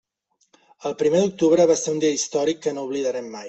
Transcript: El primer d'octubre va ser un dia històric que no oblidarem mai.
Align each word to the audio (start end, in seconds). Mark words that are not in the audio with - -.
El 0.89 0.95
primer 1.03 1.21
d'octubre 1.23 1.69
va 1.73 1.77
ser 1.85 1.95
un 1.97 2.03
dia 2.05 2.17
històric 2.21 2.65
que 2.67 2.75
no 2.79 2.89
oblidarem 2.91 3.33
mai. 3.35 3.39